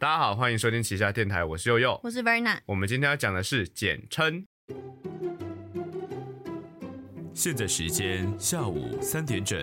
[0.00, 2.00] 大家好，欢迎收听旗下电台，我是佑佑。
[2.02, 4.46] 我是 Verna，我们今天要讲的是简称。
[7.34, 9.60] 现在时间下午三点整，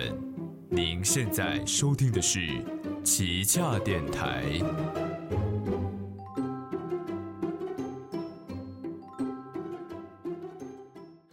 [0.70, 2.46] 您现在收听的是
[3.02, 4.44] 旗下电台。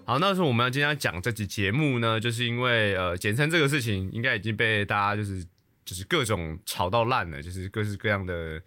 [0.03, 5.45] 好，那是我们今天要讲这集节目呢，就是因为呃，简称这个事情应该已经被大家就是
[5.85, 8.59] 就是各种吵到烂了，就是各式各样的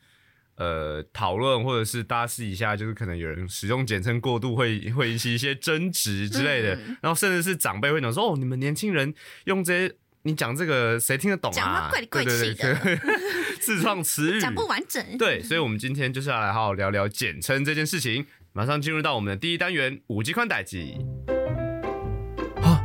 [0.58, 11.54] 呃讨论，或者是大家私底下就是可能有人使用简称过度，会 会引起一些争执之类的，然后甚至是长辈会讲说哦，你们年轻人用这些，你讲这个谁听得懂啊？
[11.54, 12.98] 讲话怪里怪气对对对
[13.60, 15.04] 自创词语讲不完整。
[15.18, 18.26] 对，所以，我们今天就是要来好好聊聊简称这件事情。
[18.52, 20.96] 马上进入到我们的第一单元五 G 宽带机。
[22.62, 22.80] 啊，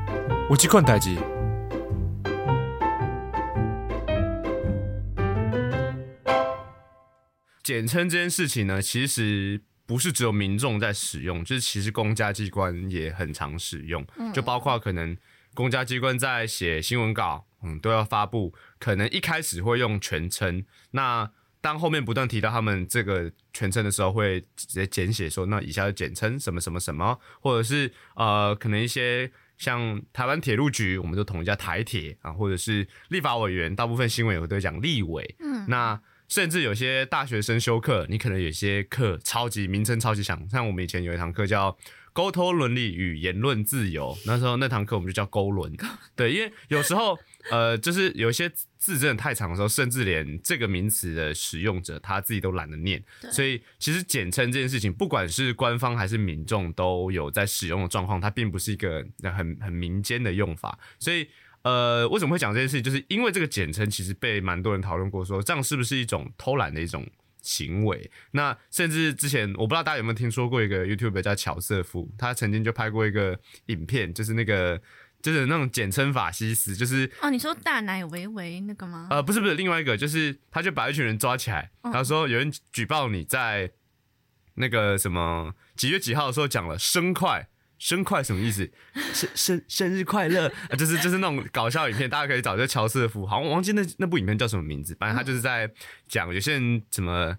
[0.50, 1.18] 五 G 宽带机。
[7.64, 15.16] 简称这件事情呢，其实不是只有民众在使用，就是其实公家机关也很常使用，就包括可能
[15.54, 35.98] 公家机关在写新闻稿，嗯，都要发布，可能一开始会用全称，那当后面不断提到他们这个全称的时候，会直接简写说，那以下就简称什么什么什么，或者是呃，可能一些像台湾铁路局，我们就统一叫台铁啊，或者是立法委员，大部分新闻也会都讲立委，嗯，那。
[36.34, 41.78] 甚至有些大学生修课，你可能有些课超级名称超级强，像我们以前有一堂课叫
[42.12, 45.72] 沟通伦理与言论自由，那时候那堂课我们就叫沟伦。
[46.16, 47.16] 对，因为有时候
[47.52, 61.28] 呃，就是有一些字真的太长的时候，甚至连这个名词的使用者他自己都懒得念，所以其实简称这件事情，不管是官方还是民众都有在使用的状况，它并不是一个很很民间的用法，所以。
[61.64, 62.84] 呃，为什么会讲这件事情？
[62.84, 67.08] 就是因为这个简称其实被蛮多人讨论过，说这样是不是一种偷懒的一种
[67.42, 68.12] 行为？
[68.32, 74.82] 那甚至之前我不知道大家有没有听说过一个 YouTube 叫乔瑟夫，他曾经就拍过一个影片，就是那个
[75.22, 79.08] 就是那种简称法西斯，就是哦，你说大奶维维那个吗？
[79.10, 83.72] 呃，不是不是，另外一个就是他就把一群人抓起来，他说有人举报你在
[84.56, 87.48] 那个什么几月几号的时候讲了生快。
[87.84, 88.72] 生快什么意思？
[89.14, 90.76] 生生生日快乐啊！
[90.80, 93.26] 就是就是那种搞笑影片，大家可以找这乔瑟夫。
[93.26, 94.96] 好，我忘记那那部影片叫什么名字。
[94.98, 95.70] 反正他就是在
[96.08, 97.36] 讲有些人怎么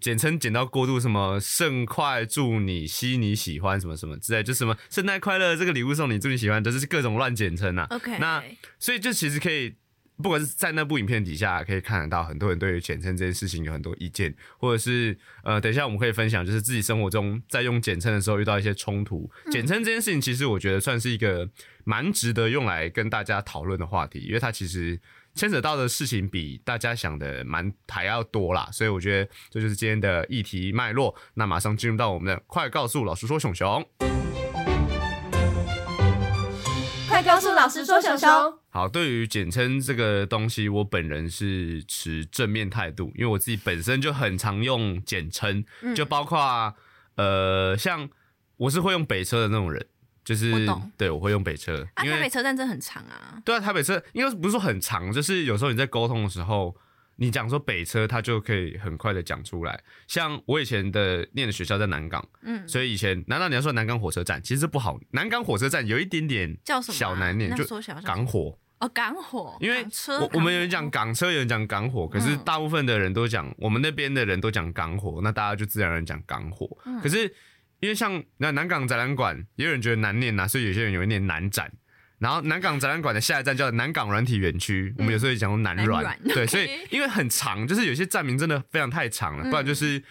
[0.00, 7.86] 简称简到过度，什么圣快祝你希你喜欢什么什么之类，就什么圣诞快乐这个礼物送你祝你喜欢，就是各种乱简称啊。
[7.90, 8.42] OK，那
[8.80, 9.76] 所以就其实可以。
[10.22, 19.28] 不管是在那部影片底下，可以看得到很多人对于简称这件事情有很多意见，或者是呃，等一下我们可以分享，就是自己生活中在用简称的时候遇到一些冲突。
[19.50, 21.48] 简称这件事情，其实我觉得算是一个
[21.82, 25.00] 蛮值得用来跟大家讨论的话题，因为它其实
[25.34, 28.68] 牵扯到的事情比大家想的蛮还要多啦。
[28.72, 31.12] 所以我觉得这就是今天的议题脉络。
[31.34, 34.23] 那马上进入到我们的快告诉老师说熊熊。
[37.24, 38.28] 告诉老师说，熊熊
[38.70, 38.88] 好。
[38.88, 45.64] 对于简称这个东西，我本人是持正面态度，因为我自己本身就很常用简称，
[45.96, 46.74] 就包括
[47.16, 48.08] 呃，像
[48.56, 49.84] 我是会用北车的那种人，
[50.24, 53.40] 就是对我会用北车，因为台北车站真的很长啊。
[53.44, 56.76] 对啊，台北车应该不是说很长，就是有时候你在沟通的时候。
[57.16, 59.80] 你讲说北车，他就可以很快的讲出来。
[60.08, 64.98] 像我以前的念的学校在南港，嗯，所以以前难道你要说南港火车站，其实不好。
[65.12, 67.64] 南港火车站有一点点叫什么小难念，就
[68.04, 69.56] 港火哦，港火。
[69.60, 69.86] 因为
[70.20, 76.68] 我我们有人讲港车，有人讲港火，可是大部分的人都讲我们那边的人都讲港火，那大家就自然而然讲港火。
[77.02, 77.32] 可是
[77.80, 81.72] 因为像那南港展览馆，也有人觉得难念呐，所以有些人有一念南展。
[82.24, 90.02] 然后南港展览馆的下一站叫南港软体园区，我们有时候也讲过南软，对，所以因为很长，就是有些站名真的非常太长了，不然就是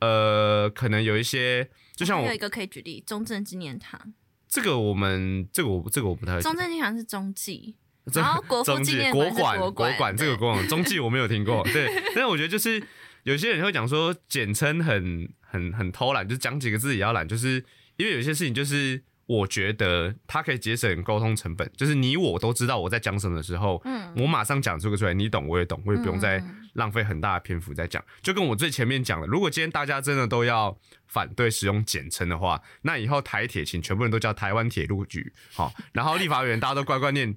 [0.00, 3.98] 呃，可能有一些，就像我有一个可以举例，中正纪念堂，
[4.46, 7.74] 这个我们这个我这个我不太，中正纪念堂是中纪，
[8.12, 12.82] 然后国父纪念国馆国馆这个国馆中纪我没有听过，对， 但是我觉得就是
[13.22, 17.64] 有些人会讲说简称很很很偷懒，就讲几个字也要懒，就是
[17.96, 19.02] 因为有些事情就是。
[19.26, 26.42] 我觉得它可以节省沟通成本，就是你我都知道我在讲什么的时候，嗯，我马上讲出个出来，你懂我也懂，我也不用再
[26.74, 28.02] 浪费很大的篇幅在讲。
[28.22, 37.36] 就跟我最前面讲的，如果今天大家真的都要反对使用简称的话，那以后台铁请全部人都叫台湾铁路局，好，然后立法委员大家都乖乖念。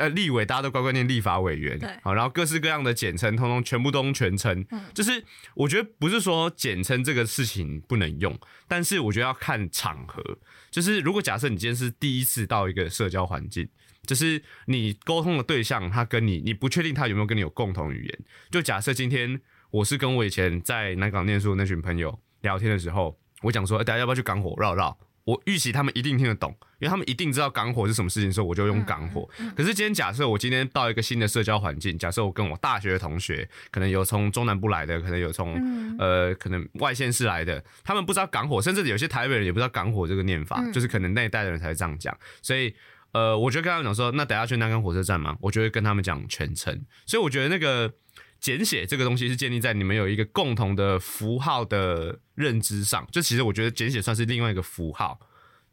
[0.00, 4.64] 呃，立委大家都乖乖念立法委员，好，然后各式各样的简称，通通全部都用全称。
[4.70, 5.22] 嗯，就是
[5.54, 8.34] 我觉得不是说简称这个事情不能用，
[8.66, 10.22] 但是我觉得要看场合。
[10.70, 13.68] 就是如果假设你今天是第一次到一个社交环境，
[14.06, 18.18] 就是你沟通的对象他跟你，你不确定他有没有跟你有共同语言。
[18.50, 19.38] 就假设今天
[19.70, 24.96] 我是跟我以前在南港念书的那群朋友聊天的时候，我讲说，哎、大家要不要去港火绕绕？
[25.24, 29.28] 我预期他们一定听得懂，因为他们一定知道港火是什么事情，所以我就用港火。
[29.56, 35.54] 可是今天假设我今天到一个新的社交环境，假设我跟我大学的同学，可能有从中南部来的，可能有从、
[35.98, 42.74] 呃可能外县市来的，他们不知道港火，甚至有些台北人也不知道港火这个念法，就是可能那一代的人才会这样讲，所以。
[43.12, 46.80] 呃，我就跟他们讲说，那等下去南港火车站嘛，我就会跟他们讲全程。
[47.06, 47.92] 所以我觉得那个
[48.40, 53.06] 简写这个东西是建立在你们有一个共同的符号的认知上。
[53.12, 55.20] 就其实我觉得简写算是另外一个符号。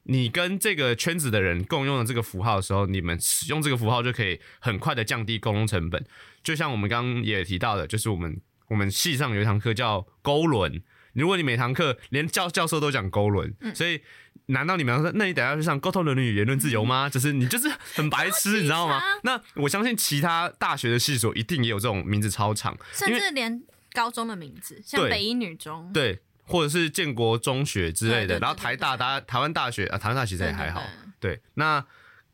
[0.09, 6.05] 你跟这个圈子的人共用了这个符号的时候，你们使用这个符号就可以很快的降低沟通成本。
[6.43, 8.39] 就像我们刚刚也提到的，就是我们
[8.69, 10.81] 我们系上有一堂课叫勾轮。
[11.13, 13.99] 如果你每堂课连教教授都讲勾轮，所以
[14.47, 17.07] 难道你们要说，那你等下去上沟通伦理与言论自由吗？
[17.11, 19.01] 就是你就是很白痴，你知道吗？
[19.23, 23.61] 那我相信其他大学的系所一定也有这种名字超长，甚至连
[23.94, 28.39] 高中的名字，像北一女中，对，或者是建国中学之类的。
[28.39, 30.81] 然后台大、对对大台湾大学啊，台湾大其实也还好。
[31.19, 31.83] 对对，那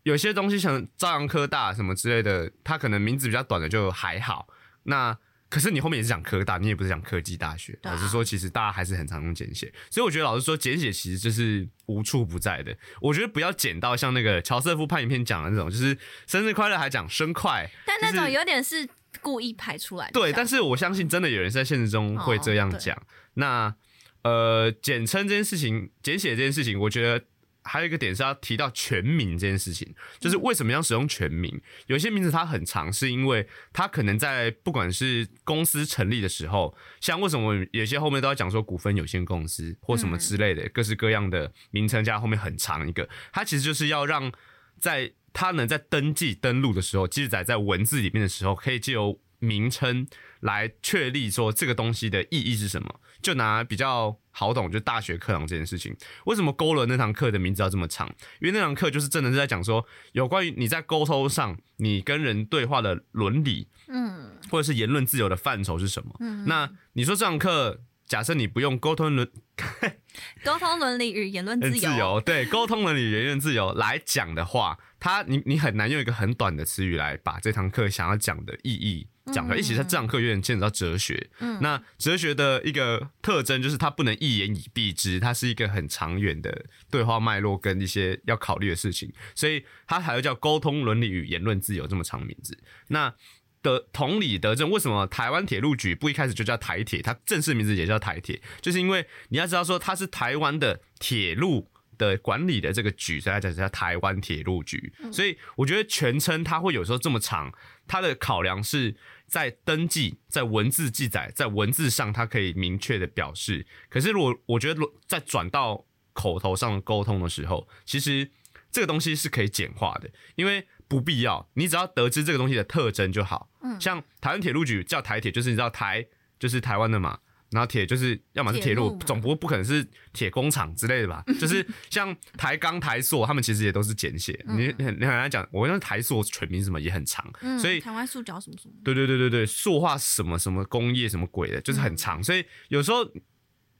[0.04, 4.48] 有些东西像朝阳科大什么之类的，它可能名字比较短的就还好。
[4.83, 5.18] 那
[5.53, 7.77] 可是你后面也是讲科大，你也不是讲科技大学。
[7.83, 12.75] 啊老实说，其实大家还是很常用简写，所以我觉得老实说，简写其实就是无处不在的。
[13.00, 15.95] 我觉得不要简到像那个乔瑟夫拍影片讲的那种，就是
[16.25, 18.89] 生日快乐还讲生快，但那种有点是
[19.21, 20.13] 故意排出来的。
[20.13, 23.00] 对，但是我相信真的有人在现实中会这样讲。
[23.35, 23.75] 那
[24.23, 27.25] 呃，简称这件事情，简写这件事情，我觉得
[27.63, 31.62] 还有一个点是要提到全名这件事情，就是为什么要使用全名？
[31.88, 44.31] 有些名字它很长，是因为它可能在不管是公司成立的时候，像为什么有些后面都要讲说股份有限公司或什么之类的，各式各样的名称加后面很长一个，它其实就是要让
[44.80, 50.07] 在它能在登记登录的时候，记载在文字里面的时候，可以借由名称
[50.40, 53.00] 来确立说这个东西的意义是什么。
[53.22, 55.95] 就拿比较好懂，就大学课堂这件事情，
[56.25, 58.07] 为什么勾了那堂课的名字要这么长？
[58.42, 66.13] 因为那堂课就是真的是在讲说，有关于你在沟通上，你跟人对话的伦理，嗯，或者是言论自由的范畴是什么？
[66.48, 69.31] 那你说这堂课，假设你不用沟通伦
[70.44, 79.58] 沟通伦理与言论自由，自由，对，沟通伦理言论自由来讲的话，它你你很难用一个很短的词语来把这堂课想要讲的意义讲出来。
[79.58, 92.58] 一起在这堂课有点牵扯到哲学，嗯那哲学的一个特征就是它不能一言以蔽之，它是一个很长远的对话脉络跟一些要考虑的事情，所以它还要叫沟通伦理与言论自由这么长名字。
[92.88, 93.14] 那
[93.62, 97.02] 的同理德政，为什么台湾铁路局不一开始就叫台铁？
[97.02, 104.92] 它正式名字也叫台铁，就是因为你要知道说它是台湾的铁路的管理的这个局，所以它叫叫台湾铁路局。
[105.14, 107.54] 所以我觉得全称它会有时候这么长，
[107.88, 108.98] 它的考量是
[109.28, 113.66] 在登记、在文字记载、在文字上，它可以明确的表示。
[113.90, 118.30] 可是如果我觉得在转到口头上的沟通的时候，其实
[118.72, 123.50] 这个东西是可以简化的，因为不必要，你只要得知这个东西的特征就好。
[123.62, 126.06] 嗯，像台湾铁路局叫台铁，就是你知道台
[126.38, 127.20] 就是台湾的嘛，
[127.53, 131.23] 然后铁就是要么是铁路，总不会不可能是铁工厂之类的吧？
[131.39, 134.38] 就是像台钢、台塑，他们其实也都是简写。
[134.47, 143.07] 你很你很难讲，我那台塑全名什么也很长，嗯所以台湾塑胶什么什么，对对对对对，塑化什么什么工业什么鬼的，就是很长，所以有时候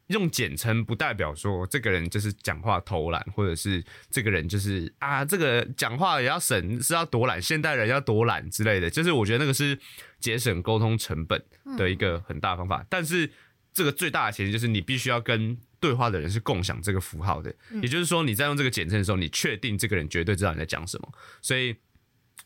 [0.08, 9.80] 用简称不代表说这个人就是讲话偷懒，或者是这个人就是啊，这个讲话也要省是要多懒，现代人要多懒之类的，就是我觉得那个是
[10.20, 11.42] 节省沟通成本
[11.78, 13.32] 的一个很大方法，但是
[13.74, 15.58] 这个最大的前提就是你必须要跟。
[15.84, 21.12] 对话的人是共享这个符号的，也就是说你在用这个简称的时候，你确定这个人绝对知道你在讲什么。
[21.42, 21.76] 所以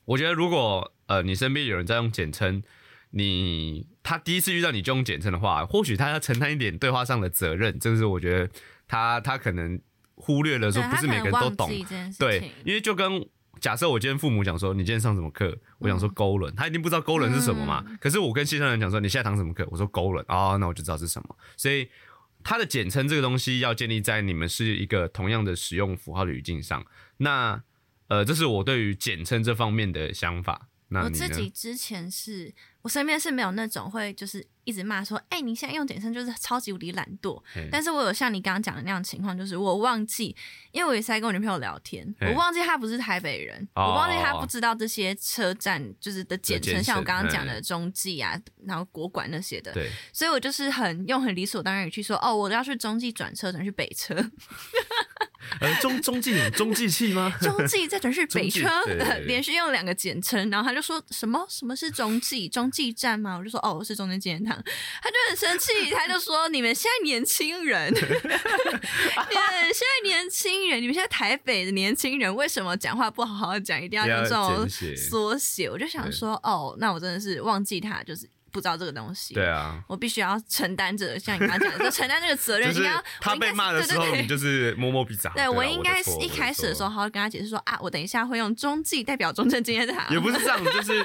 [0.05, 2.63] 我觉得，如果呃你身边有人在用简称，
[3.11, 8.49] 你他第一次遇到你就用简称的话，或许他要承担一点对话上的责任，这个是我觉得
[8.87, 9.79] 他他可能
[10.15, 11.69] 忽略了说不是每个人都懂，
[12.17, 13.23] 对，因为就跟
[13.59, 17.83] 假设我今天父母讲说你今天上什么课，我想说勾轮，他一定不知道勾轮是什么嘛。
[17.99, 21.37] 可是我跟线上人讲说你现在堂什么课，我说勾轮，哦，那我就知道是什么。
[21.55, 21.89] 所以
[22.43, 26.85] 它的简称这个东西要建立在你们是一个同样的使用符号的语境上。
[27.17, 27.61] 那
[28.07, 30.69] 呃，这是我对于简称这方面的想法。
[30.89, 32.53] 那我你自己之前是
[32.87, 37.37] 我身边是没有那种会就是一直骂说，哎、你现在用简称就是超级无敌懒惰。
[37.69, 40.33] 但是我有像你刚刚讲的那样情况，就是我忘记，
[40.71, 49.73] 因为我也是在跟我女朋友聊天，我忘记她不是台北人，哦我忘记她不知道这些车站就是的简称，像我刚刚讲的中继啊，然后国馆那些的。
[49.73, 54.15] 对，所以我就是很用很理所当然语气说，哦，我要去中继转车转去北车。
[55.59, 57.33] 呃，中中继中继器吗？
[57.41, 58.67] 中继再转是北车
[59.25, 61.45] 连续用两个简称，然后他就说什么？
[61.49, 62.47] 什么是中继？
[62.47, 63.37] 中继站吗？
[63.37, 64.55] 我就说哦，是中正纪念堂，
[65.01, 75.69] 他就很生气，他就说你们现在年轻人， 你们现在年轻人，你们现在台北的年轻人为什么讲话不好好讲，一定要用这种缩写？
[75.69, 79.33] 我就想说哦，那我真的是忘记他，就是不知道这个东西。
[79.33, 82.73] 对啊，我必须要承担着像你刚刚讲的， 就承担这个责任。
[82.73, 84.37] 就是他被骂的时候，你就。
[84.37, 85.33] 是摸摸鼻子啊。
[85.33, 90.07] 对，啊我应该是一开始的时候，我好好跟他解释说啊，我等一下会用中继代表中正纪念堂。
[90.13, 91.03] 也不是这样，就是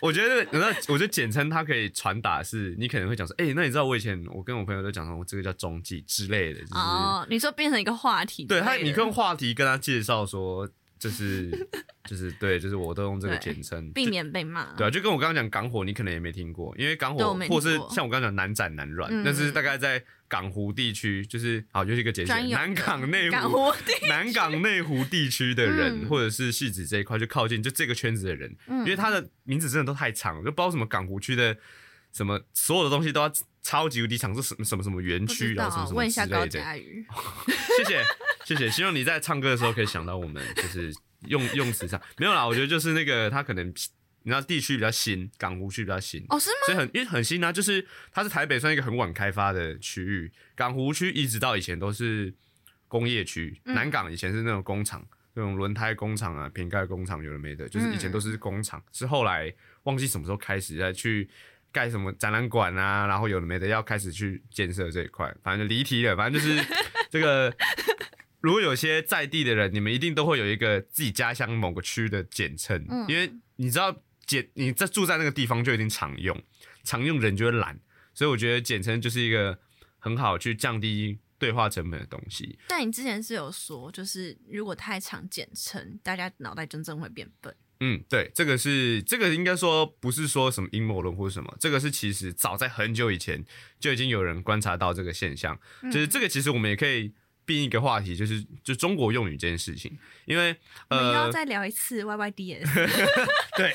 [0.00, 10.68] 我觉得，那我觉得简称它可以传达是，你可能会讲说，哎、那你知道我以前我跟我朋友都讲说，这个叫中继之类的，哦，你说变成一个话题对，他，你用话题跟他介绍说，
[11.02, 11.50] 就是
[12.04, 14.72] 就是对，就是我都用这个简称，避免被骂。
[14.76, 23.72] 对啊，就跟我刚刚讲港火，你可能也没听过，因为港火或是像我刚刚讲南展南软，嗯那是大概在港湖地区，就是好，就是一个简写，专有的南港内港湖。
[23.84, 31.56] 地南港内湖地区的人，嗯或者是戏子这一块，就靠近就这个圈子的人，嗯因为他的名字真的都太长了，就不知道什么港湖区的
[32.12, 33.28] 什么所有的东西都要
[33.60, 36.72] 超级无敌长，是什么什么什么园区，然后什么什么问一下高之类的。
[37.76, 38.04] 谢谢
[38.44, 40.92] 谢谢，希望你在唱歌的时候可以想到我们，就是
[41.28, 42.46] 用用词上没有啦。
[42.46, 46.56] 我觉得就是那个他可能你知道地区比较新，港湖区比较新，哦，是吗？
[46.66, 52.32] 所以很因为很新啊，就是它是台北算一个很晚开发的区域，港湖区一直到以前都是
[52.88, 59.52] 工业区，嗯南港以前是那种工厂，那种轮胎工厂啊、瓶盖工厂，有的没的，就是以前都是工厂，是后来
[59.84, 61.28] 忘记什么时候开始再去
[61.72, 66.64] 盖什么展览馆啊，然后有的没的要开始去建设这一块，反正就离题了，反正就是
[67.10, 67.52] 这个。
[68.42, 73.96] 如果有些在地的人，你们一定都会有一个自己家乡某个区的简称，嗯因为你知道
[74.26, 76.38] 简你在住在那个地方就已经常用，
[76.82, 77.78] 常用人就会懒，
[78.12, 79.58] 所以我觉得简称就是一个
[79.98, 82.58] 很好去降低对话成本的东西。
[82.68, 87.54] 但你之前是有说，就是如果太常简称，大家脑袋真正会变笨。
[87.84, 93.44] 嗯，对，这个是这个应该说不是说什么阴谋论或什么，这个是其实早在很久以前
[93.80, 97.12] 就已经有人观察到这个现象，就是这个其实我们也可以
[97.44, 99.96] 并一个话题，就是就中国用语这件事情，
[100.26, 100.56] 因为
[100.88, 102.88] 呃，你要呃，再聊一次 Y Y D S。
[103.56, 103.74] 对，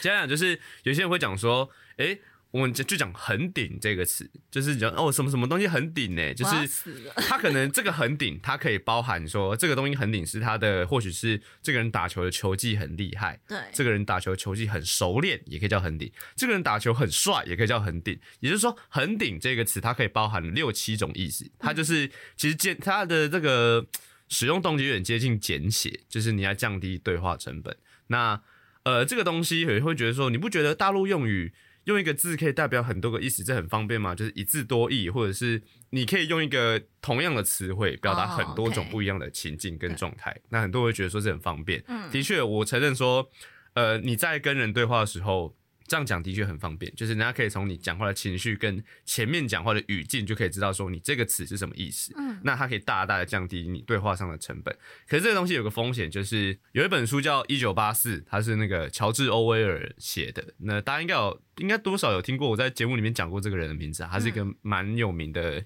[0.00, 6.34] 这样讲就是有些人会讲说，诶，我们就就讲“很顶”这个词，就是讲哦什么什么东西很顶呢？
[6.34, 7.12] 就是死了。
[7.16, 18.18] 它可能这个很顶，它可以包含说这个东西很顶是他的，或许是这个人打球的球技很厉害，对，这个人打球球技很熟练，也可以叫很顶；这个人打球很帅，也可以叫很顶。
[18.40, 21.48] 也就是说，很顶这个词它可以包含六七种意思。
[21.58, 23.86] 它就是其实简它的这个
[24.28, 27.76] 使用动机有点接近简写，就是你要降低对话成本。
[28.08, 28.42] 那
[28.82, 31.52] 呃，这个东西也会觉得说，你不觉得大陆用语
[31.90, 34.14] 用一个字可以代表很多个意思，这很方便嘛？
[34.14, 40.34] 就是一字多义，或者是你可以用一个同样的词汇表达很多种不一样的情境跟状态。
[40.48, 41.84] 那很多人会觉得说这很方便。
[41.88, 43.30] 嗯的确，我承认说，
[43.74, 45.54] 呃，你在跟人对话的时候。
[45.90, 52.14] 这样讲的确很方便，就是人家可以从你讲话的情绪跟前面讲话的语境就可以知道说你这个词是什么意思。
[52.16, 54.72] 嗯那它可以大大的降低你对话上的成本。
[55.08, 60.54] 可是这个东西有个风险，就是有一本书叫《一九八四》，它是那个乔治·欧威尔写的。
[60.58, 65.60] 那大家应该有，应该多少有听过我在节目里面讲过这个人的名字、啊，他是一个蛮有名的，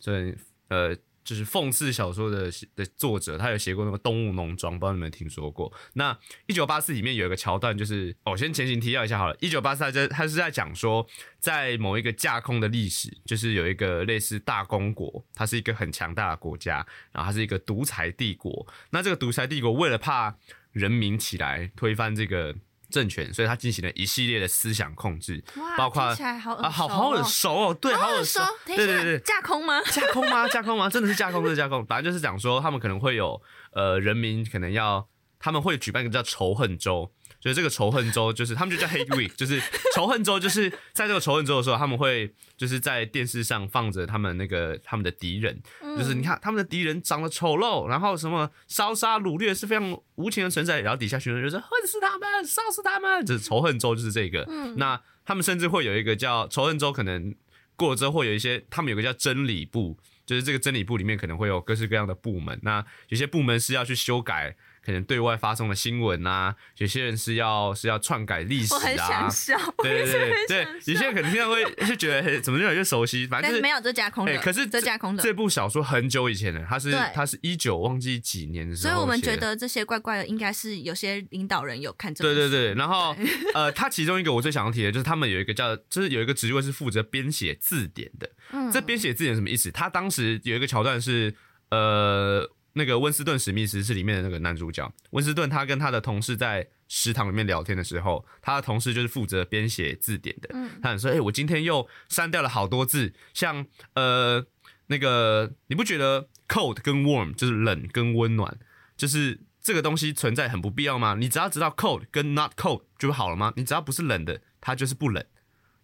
[0.00, 0.34] 所以
[0.68, 0.96] 呃。
[1.24, 5.72] 就是讽刺小说的的作者，他有写过那个《动物农庄》，不知道你们听说过？
[5.94, 9.36] 那一九八四里面有一个桥段，就是哦，先前行提要一下好了。
[9.40, 11.06] 一九八四，他在他是在讲说，
[11.38, 18.66] 在某一个架空的历史，就是有一个类似大公国，它是一个很强大的国家，然后它是一个独裁帝国。
[18.90, 20.36] 那这个独裁帝国为了怕
[20.72, 22.54] 人民起来推翻这个
[22.92, 29.82] 政权，所以他进行了一系列的思想控制哇，包括听起来好耳啊，好好耳哦熟哦，对，好耳耳熟对对对，架空吗？
[29.90, 30.46] 架空吗？
[30.52, 30.88] 架空吗？
[30.88, 31.84] 真的是架空，是架空。
[31.86, 33.40] 反正就是讲说，他们可能会有
[33.72, 35.08] 呃，人民可能要，
[35.40, 37.10] 他们会举办一个叫仇恨周，
[37.42, 39.60] 就是这个仇恨周，就是他们就叫 Hate Week，就是
[39.96, 45.60] 仇恨周，就是在这个仇恨周的时候，他们会就是在电视上放着他们那个他们的敌人，
[45.98, 54.48] 就是你看他们的敌人长得丑陋，然后什么烧杀掳掠是非常无情的存在，然后底下群众就说恨死他们，烧死他们，就是仇恨周就是这个。
[54.76, 57.34] 那他们甚至会有一个叫仇恨周，可能
[57.74, 62.56] 过了之后会有一些，他们有个叫真理部，就是这个真理部里面可能会有各式各样的部门。
[62.62, 69.30] 那有些部门是要去修改可能对外发送的新闻啊，有些人是要是要篡改历史我很啊想。
[69.30, 75.32] 笑， 我对对对有些人可能听到会就觉得嘿怎么越来越熟悉，反正就是是没有这架空哎、的，可是这架空的这。
[75.32, 83.16] 部小说很久以前了，它是它是一九忘记几年的时候，所以我们觉得这些怪怪的，应该是有些领导人有看这对对对，然后
[83.54, 88.28] 呃，他其中一个我最想要提的就是他们有一个叫，就是有一个职位是负责编写字典的。
[88.50, 89.70] 嗯这编写字典什么意思？
[89.70, 91.34] 他当时有一个桥段是，
[91.70, 94.92] 呃，那个温斯顿史密斯是里面的那个男主角。
[95.10, 100.50] 温斯顿他跟他的同事在食堂里面聊天的时候，他的同事就是负责编写字典的。
[100.52, 104.44] 嗯他很说：“哎、我今天又删掉了好多字，像呃
[104.86, 108.58] 那个，你不觉得 cold 跟 warm 就是冷跟温暖，
[108.96, 111.16] 就是这个东西存在很不必要吗？
[111.18, 113.52] 你只要知道 cold 跟 not cold 就好了吗？
[113.56, 115.24] 你只要不是冷的，它就是不冷。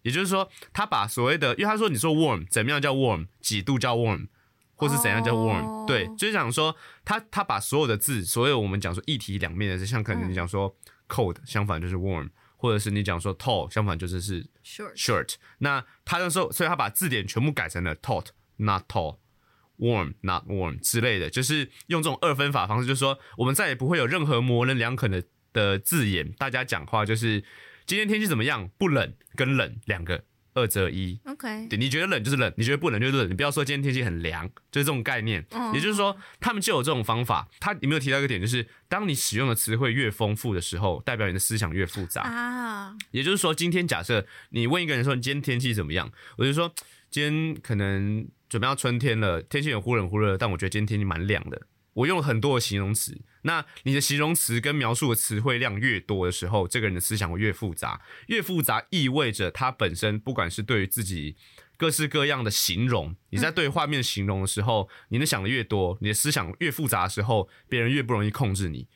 [0.01, 4.27] 也就是说，他把所谓的，因为他说你说 warm 怎么样叫 warm，几度叫 warm，
[4.79, 10.75] 或是怎样叫 warm，、哦对，就是想说他他把所有的字，所有我们讲说一体两面的，像可能你讲说
[11.07, 15.35] cold，、相反就是 warm，或者是你讲说 tall，相反就是是 short short。
[15.59, 19.19] 那他那时候，所以他把字典全部改成了 taut not tall。
[19.79, 27.41] warm not warm 之类的，就是用这种二分法方式，就是说我们再也不会有任何模棱两可的的字眼，大家讲话就是
[27.85, 30.25] 今天天气怎么样，不冷跟冷两个
[30.59, 35.45] 二择一，OK，对，你觉得冷就是冷，你觉得不冷就是冷，你不要说今天天气很凉，就是这种概念。
[35.51, 37.47] 嗯也就是说，他们就有这种方法。
[37.59, 42.23] 他有没有提到一个点，就是当你使用的词汇越丰富的时候，代表你的思想越复杂。
[42.23, 46.73] 啊，也就是说，今天假设你问一个人说你今天天气怎么样，我就说
[47.09, 51.61] 今天可能准备要春天了，天气有忽冷忽热，但我觉得今天天气蛮凉的。
[51.99, 58.01] 我用了很多的形容词，那你的形容词跟描述的词汇量越多的时候，这个人的思想会越复杂。
[58.27, 61.35] 越复杂意味着他本身不管是对于自己
[61.77, 68.87] 各式各样的形容，你在对画面形容的时候，你能想的越多，你的思想越复杂的时候，别人越不容易控制你。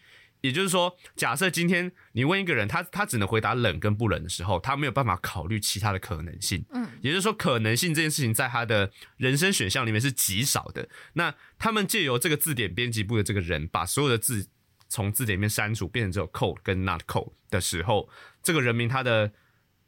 [0.44, 6.66] 也就是说，假设今天你问一个人，他他只能回答冷跟不冷的时候，他没有办法考虑其他的可能性。
[6.74, 10.90] 嗯，也就是说，可能性这件事情在他的人生选项里面是极少的。
[11.14, 14.50] 那他们借由这个字典编辑部的这个人，把所有的字
[14.90, 18.10] 从字典里面删除，变成只有 cold 跟 not cold 的时候，
[18.44, 19.32] 这个人民他的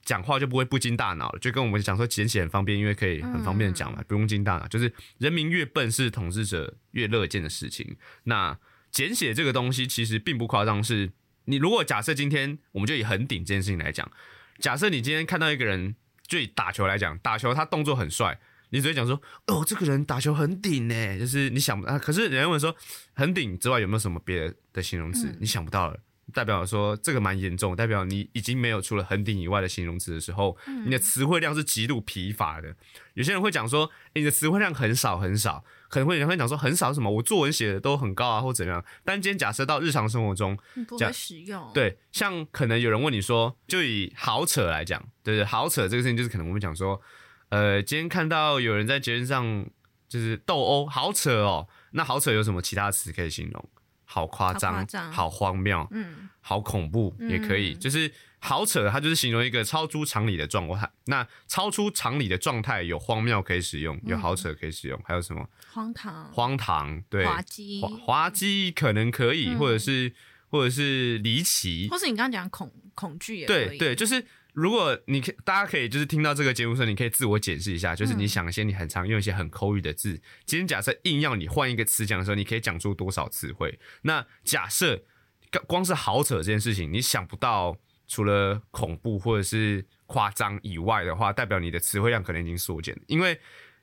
[0.05, 4.65] 讲话就不会不经大脑了，就跟我们讲说简写很方便，因为可以很方便的讲嘛，不用经大脑。
[4.69, 7.97] 就是人民越笨是统治者越乐见的事情。
[8.23, 8.57] 那
[8.95, 11.11] 简写这个东西其实并不夸张，是
[11.43, 14.09] 你如果假设今天我们就以很顶这件事情来讲，
[14.59, 22.73] 假设你今天看到一个人，就以打球来讲，打球他动作很帅，你只会讲说，哦，这个人打球很顶呢，就是你想不啊，可是人家问说
[23.13, 25.99] 很顶之外有没有什么别的的形容词，你想不到了。
[26.35, 32.75] 代表说这个蛮严重，代表你已经没有除了恒顶以外的形容词的时候，你的词汇量是极度疲乏的。
[33.13, 38.83] 有些人会讲说，诶你的词汇量很少很少，可能会有人会讲说很少是什么，我作文写的都很高啊，或怎么样。
[39.05, 47.01] 但今天假设到日常生活中，不会使用，，对，像可能有人问你说，就以好扯来讲，对对，好扯这个事情就是可能我们讲说，
[47.47, 49.65] 呃，今天看到有人在节日上
[50.09, 51.67] 就是斗殴，好扯哦。
[51.91, 53.69] 那好扯有什么其他词可以形容？
[54.15, 57.79] 好夸张，好荒谬，嗯，好恐怖也可以，嗯。
[57.81, 60.89] 就是好扯，它就是形容一个超出常理的状态。
[61.07, 65.45] 那超出常理的状态有荒谬可以使用，有好扯可以使用，还有什么？
[65.73, 67.01] 荒唐，荒唐？
[67.09, 69.59] 对，滑稽，滑滑稽可能可以，嗯。
[69.59, 70.13] 或者是
[70.47, 74.25] 或者是离奇，或是你刚刚讲恐恐惧也可以，对对，就是
[74.55, 83.77] 如果你可大家可以就是听到这个节目的时候，你可以自我解释一下，就是你想一些你很常用一些很口语的字，今天假设硬要你换一个词讲的时候，你可以讲出多少词汇？
[84.01, 85.03] 那假设
[85.67, 93.39] 光是好扯这件事情，你想不到除了恐怖或者是夸张以外的话，代表你的词汇量可能已经缩减，因为。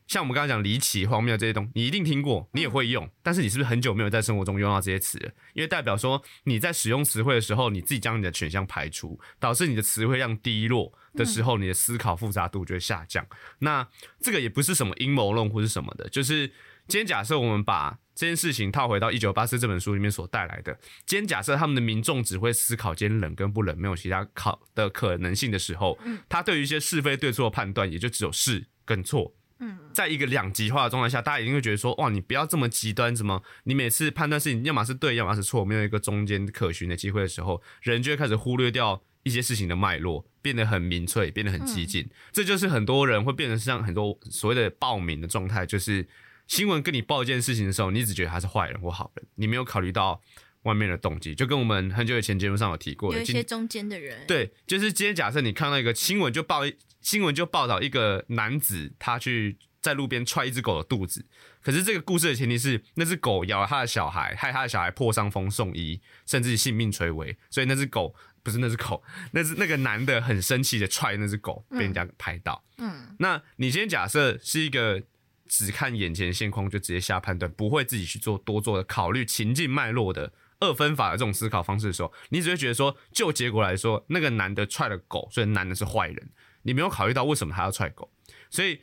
[0.07, 5.31] 像我们刚刚讲离奇、荒谬这些东西，你一定听过，你也会用，但是你是不是很久没有在生活中用到这些词了？
[5.55, 13.27] 因为代表说你在使用词汇的时候，你自己将你的选项排除，导致你的词汇量低落的时候，你的思考复杂度就会下降。
[13.61, 13.89] 那
[14.21, 16.49] 这个也不是什么阴谋论或是什么的，就是
[16.89, 29.35] 今天假设我们把这件事情套回到《一九八四》这本书里面所带来的，今天假设他们的民众只会思考今天冷跟不冷，没有其他考的可能性的时候，他对于一些是非对错的判断也就只有是跟错。
[29.65, 33.45] 嗯，在一个两极化的状态下，大家一定会觉得说，哇，你不要这么极端，怎么？
[33.63, 42.11] 你每次判断事情要么是对，要么是错，没有一个中间可循的机会的时候，人就会开始忽略掉一些事情的脉络，变得很民粹，变得很激进。
[42.33, 46.09] 这就是很多人会变成像很多所谓的暴民的状态，就是
[46.49, 50.21] 新闻跟你报一件事情的时候，你只觉得他是坏人或好人，你没有考虑到
[50.63, 61.27] 外面的动机，就跟我们很久以前节目上有提过有一些中间的人，，对，就是今天假设你看到一个新闻，就报一新闻就报道一个男子他去在路边踹一只狗的肚子，
[61.61, 72.65] 可是这个故事的前提是那只狗咬了他的小孩，害他的小孩破伤风送医，甚至性命垂危，所以那只狗不是那只狗， 那是那个男的很生气的踹那只狗，被人家拍到。
[72.79, 75.03] 嗯，那你今天假设是一个
[75.49, 86.31] 只看眼前现况就直接下判断，不会自己去做多做的考虑情境脉络的二分法的这种思考方式的时候，你只会觉得说，就结果来说，那个男的踹了狗，所以男的是坏人，
[86.63, 88.11] 你没有考虑到为什么他要踹狗，
[88.49, 88.81] 所以。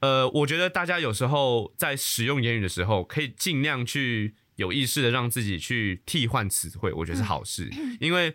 [0.00, 7.68] 呃，我觉得大家有时候在使用言语的时候，可以尽量去有意识的让自己去替换词汇，我觉得是好事，
[8.00, 8.34] 因为。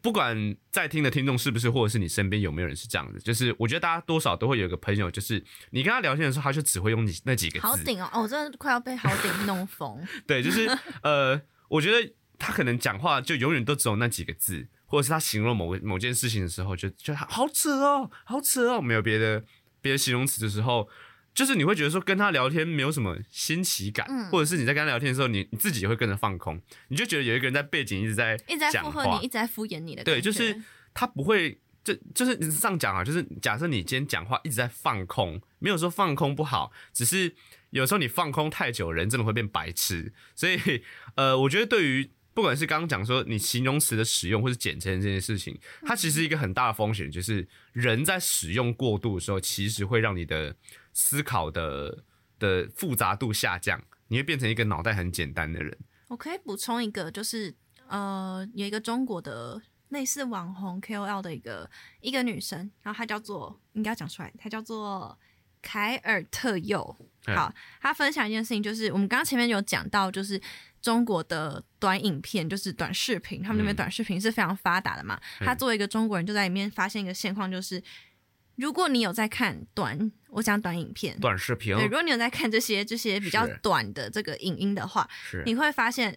[0.00, 7.66] 不管在听的听众是不是，或者是你身边有没有人是这样的，就是我觉得大家多少都会有一个朋友，就是你跟他聊天的时候，他就只会用你那几个字。
[7.66, 8.08] 好顶哦！
[8.12, 10.00] 哦，我真的快要被好顶弄疯。
[10.28, 10.68] 对，就是
[11.02, 19.42] 呃，我觉得他可能讲话就永远都只有那几个字，或者是他形容某个某件事情的时候，就就好扯哦，好扯哦，没有别的
[19.80, 20.88] 别的形容词的时候。
[21.32, 30.02] 就是你会觉得说跟他聊天没有什么新奇感，或者是你在跟他聊天的时候，你你自己也会跟着放空，你就觉得有一个人在背景一直在一直在附和你，一直在敷衍你的。
[30.02, 30.60] 对，就是
[30.92, 37.32] 他不会，就就是你这样讲啊，就是假设你今天讲话一直在放空，没有说放空不好，只是
[37.70, 40.12] 有时候你放空太久，人真的会变白痴。
[40.36, 40.58] 所以
[41.16, 50.56] 呃，我觉得对于不管是刚刚讲说你形容词的使用或是简称这件事情，它其实一个很大的风险，就是人在使用过度的时候，其实会让你的。
[50.92, 52.02] 思考的
[52.40, 55.78] 的复杂度下降，你会变成一个脑袋很简单的人。
[56.08, 57.54] 我可以补充一个，就是
[57.86, 65.16] 呃，有一个中国的类似网红 KOL 的一个一个女生，然后她叫做应该要讲出来，她叫做
[65.62, 66.96] 凯尔特佑。
[67.26, 70.40] 好，他分享一件事情，就是我们刚刚前面有讲到，就是
[70.80, 75.20] 中国的短影片，就是短视频，他们那边短视频是非常发达的嘛。
[75.40, 77.82] 他作为一个中国人，就在里面发现一个现况，就是。
[78.56, 85.08] 如果你有在看短，我讲短影片、短视频，对，如果你有在看这些这些比较短的这个影音的话，
[85.46, 86.14] 你会发现。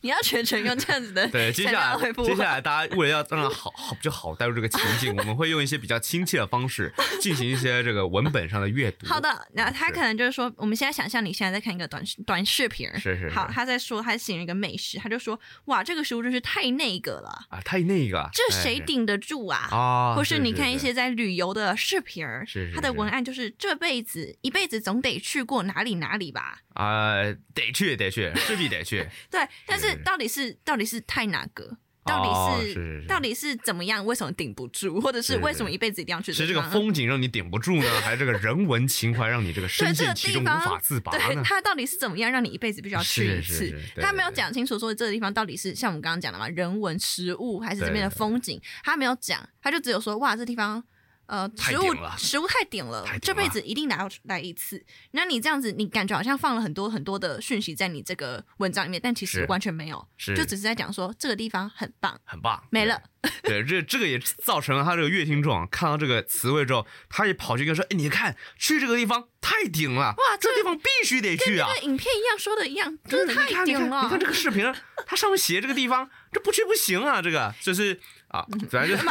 [0.00, 9.06] 你要全程用这样子的对，接下来接下来大家为了要让好好比较好带入这个情境， 我们会用一些比较亲切的方式进行一些这个文本上的阅读。
[9.06, 13.30] 好的，那他可能就是说，我们现在想象你现在在看一个短短视频，是是。
[13.30, 19.68] 好，他在说他形容一个美食，他就说哇，这个食物真是太那个了啊，太那个，这谁顶得住啊？
[19.70, 26.60] 啊，或是你看一些在旅游的视频，是他的文案就是这辈子一辈子总得去过哪里哪里吧。
[26.74, 27.22] 啊，
[27.54, 29.08] 得去得去，势必得去。
[29.30, 31.76] 对，但是到底是到底是太哪个？
[32.06, 34.06] 到底是到底是怎么样？
[34.06, 35.00] 为什么顶不住？
[35.00, 36.32] 或者是为什么一辈子一定要去？
[36.32, 41.42] 是这个风景让你顶不住呢， 还是这个人文情怀让你这个深陷其中无法自拔呢？
[41.44, 43.76] 它到底是怎么样让你一辈子必须要去一次？
[43.96, 48.62] 他没有讲清楚说这个地方到底是像我们刚刚讲的嘛，人文、食物还是这边的风景？
[48.84, 50.84] 他没有讲，他就只有说哇，这地方。
[51.26, 54.84] 呃，食物食物太顶了，这辈子一定来要来一次。
[55.10, 63.00] 那你这样子，你感觉好像放了很多很多的讯息在你这个文章里面，但其实完全没有，就只是在讲说这个地方很棒，很棒，没了。
[63.42, 74.02] 对，这这个也造成了他这个乐听众看到这个词汇之后，他也跑去跟说：“哎，你看去这个地方太顶了，哇，这地方必须得去啊！”跟影片一样说的一样，真的太顶了。
[74.04, 74.64] 你看这个视频，
[75.06, 77.20] 它上面写这个地方，这不去不行啊！
[77.22, 78.00] 这个就是。
[78.28, 79.04] 啊，反正就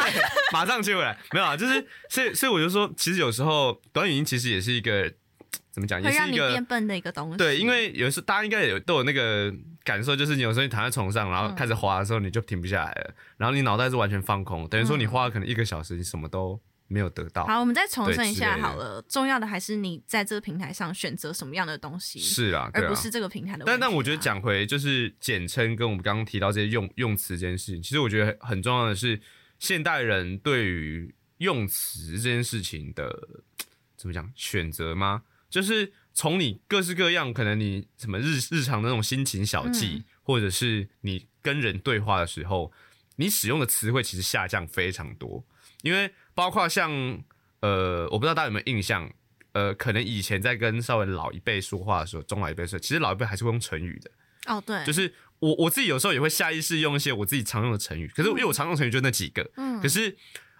[0.52, 5.10] 马上接回来，没有啊，就是所以所以我就说，其实有时候短语音其实也是一个
[5.70, 7.36] 怎么讲，也是一个变笨的一个东西。
[7.36, 9.52] 对，因为有时大家应该有都有那个
[9.84, 16.60] 感受，就是你有时候你躺在床上，然后开始滑的时候，你就停不下来了，然后你脑袋是完全放空，等于说你花了可能一个小时，你什么都。
[16.88, 17.44] 没有得到。
[17.44, 19.04] 好，我们再重申一下好了。
[19.08, 22.20] 重要的还是你在这个平台上选择什么样的东西。
[22.20, 23.64] 是啊，而不是这个平台的。
[23.66, 29.20] 但但我觉得讲回就是简称跟我们刚刚提到这些用用词这件事情，其实我觉得很重要的是，
[29.58, 33.12] 现代人对于用词这件事情的
[33.96, 35.22] 怎么讲选择吗？
[35.56, 42.70] 就是从你各式各样，可能你什么日日常的那种心情小记，或者是你跟人对话的时候，
[43.16, 45.44] 你使用的词汇其实下降非常多，
[45.82, 46.12] 因为。
[46.36, 46.92] 包括像
[47.60, 49.10] 呃，我不知道大家有没有印象，
[49.52, 54.10] 呃，可能以前在跟稍微老一辈说话的时候，中老一辈说，其实老一辈还是会用成语的。
[54.44, 60.14] 哦，对，就是我我自己有时候也会下意识用一些我自己常用的成语，可是因为我常用成语就那几个，嗯，可是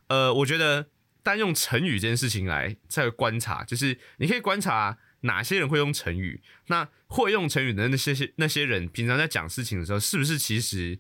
[0.07, 0.87] 呃，我觉得
[1.27, 10.97] 单用成语这件事情来再观察，就是你可以观察哪些人会用成语，那会用成语的那些些那些人，平常在讲事情的时候，是不是其实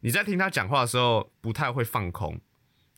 [0.00, 2.38] 你在听他讲话的时候不太会放空？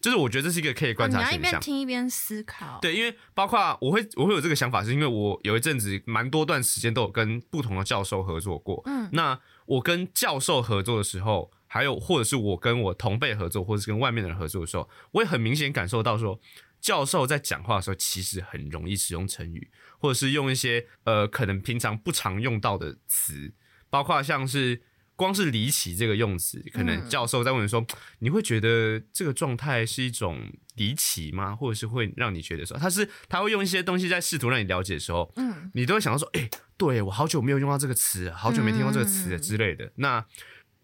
[0.00, 1.40] 就是我觉得这是一个可以观察现象。
[1.40, 2.78] 你要一边听一边思考。
[2.82, 8.82] 对，因为包括我会我会有这个想法，是因为我有一阵子蛮多段时间都有跟不同的教授合作过。
[8.84, 16.38] 嗯，那我跟教授合作的时候，还有或者是我跟我同辈合作，或者是跟外面的人合作的时候，我也很明显感受到说，
[16.84, 23.54] 教授在讲话的时候其实很容易使用成语，或者是用一些呃可能平常不常用到的词，
[23.88, 24.82] 包括像是。
[25.16, 27.86] 光是离奇这个用词，可能教授在问说
[28.18, 31.54] ：“你会觉得这个状态是一种离奇吗？
[31.54, 39.92] 或者是会让你觉得说他是他会用一些东西在试图让你了解的时候，嗯，你都会想到说：哎，对我好久没有用到这个词，好久没听到这个词之类的。
[39.94, 40.26] 那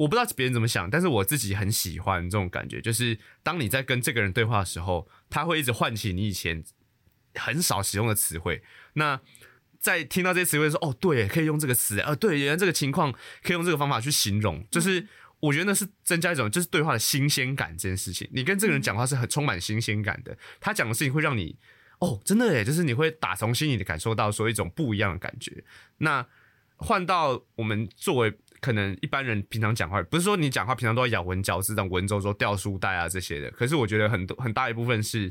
[0.00, 6.64] 我不知道别人怎么想，但是我自己很喜欢这种感觉，就是当你在跟这个人对话的时候，他会一直唤起你以前
[7.34, 8.62] 很少使用的词汇。
[8.94, 9.20] 那
[9.78, 15.06] 在听到这些词汇说，哦，对，可以用这个词，呃，对，原来这个情况可以用这个方法去形容，就是
[15.38, 18.26] 我觉得那是增加一种就是对话的新鲜感这件事情。
[18.32, 21.58] 你跟这个人讲话是很充满新鲜感的，他讲的事情会让你，
[21.98, 25.62] 哦，真的诶，就是你会打从心里的感受到说一种不一样的感觉。
[25.98, 26.26] 那
[26.76, 33.50] 换到我们作为可能一般人平常讲话，不是说你讲话平常都要咬文嚼字、这种文绉绉、掉书袋啊这些的。
[33.50, 35.30] 可是我觉得很多很大一部分是，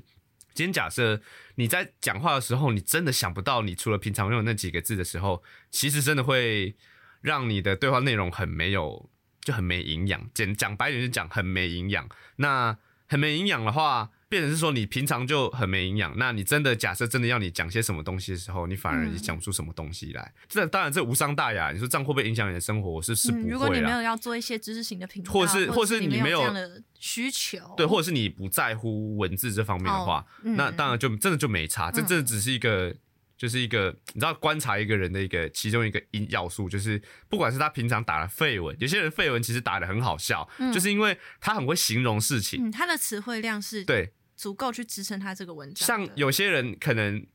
[0.54, 1.22] 今天假设
[1.56, 6.76] 你在讲话的时候，你真的想不到你除了平常用那几个字的时候，其实真的会
[7.22, 9.10] 让你的对话内容很没有，
[9.42, 10.30] 就很没营养。
[10.34, 12.10] 简讲白点就讲很没营养。
[12.38, 14.12] 那很没营养的话。
[14.30, 20.32] 变成是说你平常就很没营养，那你真的假设真的要你讲些什么东西的时候，你反而也讲不出什么东西来。
[20.48, 22.90] 这当然这无伤大雅，你说这样会不会影响你的生活？
[22.90, 23.50] 我是是不会。
[23.50, 31.90] 如果你没有要做一些知识型的频道，或是或是你没有这样的需求，对，或者是你不在乎文字这方面的话，那当然就真的就没差。
[31.90, 32.96] 这这只是一个。
[33.40, 45.86] 就是一个你知道观察一个人的一个其中一个因要素，就是不管是他平常打的废文，有些人废文其实打的很好笑，就是因为他很会形容事情，他的词汇量是对足够去支撑他这个文章。
[45.86, 47.28] 像有些人可能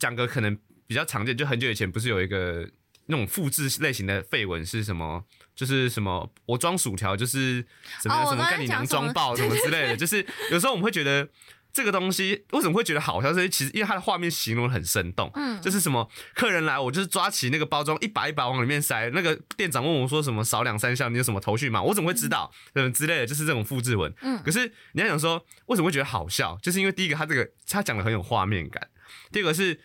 [0.00, 2.68] 讲个可能比较常见，就很久以前不是有一个
[3.06, 5.24] 那种复制类型的废文是什么？
[5.54, 7.64] 就是什么我装薯条就是
[8.02, 11.28] 什么什么跟你能装爆什么之类的，就是有时候我们会觉得。
[11.72, 13.32] 这个东西为什么会觉得好笑？
[13.32, 19.08] 是其实因为它的画面形容很生动，嗯，就是什么客人来，我就是抓起那个包装一把一把往里面塞。
[19.10, 21.82] 那个店长问我说什么少两三项，你有什么头绪吗？
[21.82, 22.52] 我怎么会知道？
[22.74, 24.12] 嗯之类的，就是这种复制文。
[24.20, 26.58] 嗯，可是你要想说为什么会觉得好笑？
[26.60, 28.88] 就是因为第一个他这个他讲的很有画面感，
[29.30, 29.80] 第二个是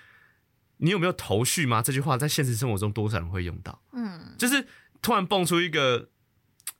[0.78, 1.82] 你有没有头绪吗？
[1.82, 3.82] 这句话在现实生活中多少人会用到？
[3.94, 4.68] 嗯，就是
[5.02, 6.10] 突然蹦出一个。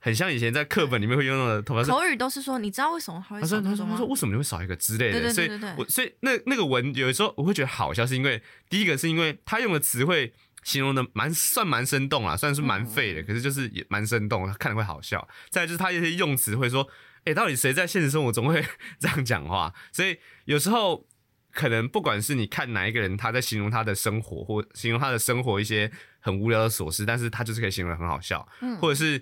[0.00, 3.60] 很像以前在课本里面会用到的头发，口语都是说，你知道为什么他会少？
[3.60, 5.28] 他说，他说为什么你会少一个之类的？
[5.32, 10.32] 所以，我所以那那个文有的时候我会觉得好笑，是因为第一个是因为他用的词汇
[10.62, 15.26] 形容的蛮算蛮生动啊，虽然是蛮废的，可是就是也蛮生动，看着会好笑。
[15.50, 16.88] 再就是他一些用词会说，
[17.24, 18.64] 哎，到底谁在现实生活中会
[19.00, 19.74] 这样讲话？
[19.92, 21.04] 所以有时候
[21.50, 28.48] 可能不管是你看哪一个人，他在形容他的生活或形容他的生活一些很无聊的琐事，但是他就是可以形容的很好笑，
[28.80, 29.20] 或者是。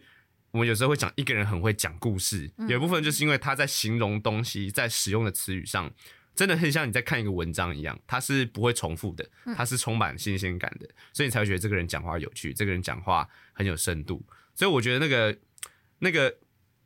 [0.57, 5.93] 我们有时候会讲一个人很会讲故事，有一部分就是因为他在形容东西，在使用的词语上，
[6.35, 14.25] 真的很像你在看一个文章一样，他是不会重复的，他是充满新鲜感的，所以你才会觉得这个人讲话有趣，这个人讲话很有深度。
[14.55, 15.39] 所以我觉得那个
[15.99, 16.35] 那个，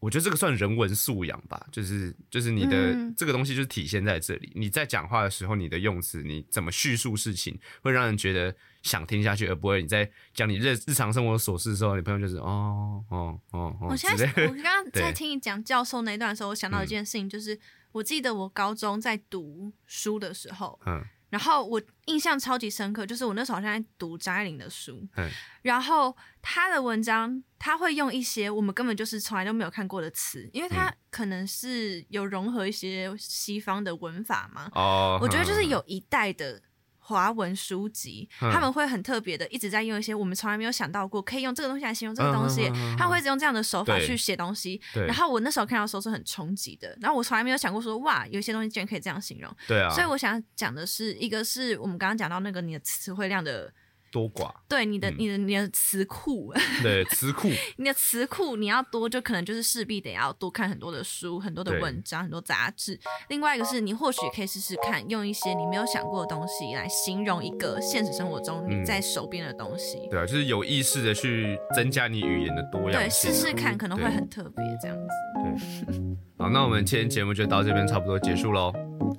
[0.00, 4.50] 我觉得这个算人文素养吧，就是就是你的这个东西就是体现在这里。
[4.56, 8.54] 你在讲话的时候，你的用词，你怎么叙述事情，会让人觉得。
[8.82, 13.88] 想听下去，而不会你在讲你日日常生活琐事的时候，你朋友就是哦哦哦哦。
[13.90, 17.60] 我现在我刚刚 在听你讲教授那段的时候，我想到一件事情，就是
[17.92, 25.30] 我记得我高中在读书的时候，嗯，然后我印象超级深刻，就是我那时候好像在读张爱玲的书，嗯，
[25.62, 36.60] 然后她的文章他会用一些我们根本就是从来都没有看过的词，因为他可能是有融合一些西方的文法嘛，哦，我觉得就是有一代的。
[37.00, 42.70] 华文书籍，他们会很特别的，一直在用一些我们从来没有想到过，可以用这个东西来形容这个东西。
[42.96, 44.80] 他们会用这样的手法去写东西。
[44.94, 46.96] 然后我那时候看到时候是很冲击的。
[47.00, 49.50] 然后我从来没有想过说，哇，有些东西居然可以这样形容。
[49.66, 49.90] 对啊。
[49.90, 53.72] 所以我想讲的是，一个是我们刚刚讲到那个你的词汇量的。
[54.10, 62.98] 多寡对你的你的你的词库 对词库你的词库你要多就可能就是势必得要多看很多的书很多的文章很多杂志。
[63.28, 69.98] 另外一个是你或许可以试试看用一些你没有想过的东西来形容一个现实生活中你在手边的东西。
[70.10, 73.30] 对啊，就是有意识的去增加你语言的多样性。
[73.30, 75.86] 对，试试看可能会很特别这样子。
[75.86, 78.72] 对，好，那我们今天节目就到这边差不多结束喽。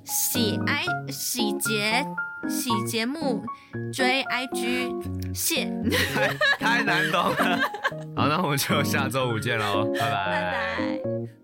[0.04, 2.04] 喜爱喜节。
[2.48, 3.44] 洗节目，
[3.92, 5.72] 追 IG，谢，
[6.58, 7.58] 太难懂了。
[8.16, 10.10] 好，那我们就下周五见喽，拜拜。
[10.10, 11.41] 拜拜。